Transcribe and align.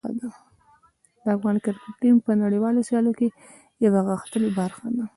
د 1.23 1.25
افغان 1.35 1.57
کرکټ 1.65 1.93
ټیم 2.01 2.15
په 2.25 2.31
نړیوالو 2.43 2.85
سیالیو 2.89 3.17
کې 3.19 3.27
یوه 3.85 4.01
غښتلې 4.09 4.49
برخه 4.59 4.87
ده. 4.97 5.05